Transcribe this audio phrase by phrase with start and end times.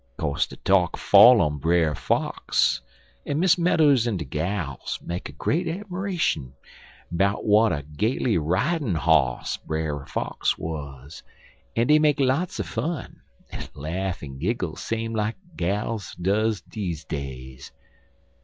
[0.17, 2.81] "Co'se de talk fell on Brer Fox,
[3.23, 6.53] en Miss Meadows en de gals make a great 'miration
[7.11, 11.21] 'bout w'at a gaily ridin' hoss Brer Fox wuz,
[11.75, 17.05] en dey make lots er fun, en laugh en giggle same like gals duz deze
[17.05, 17.71] days.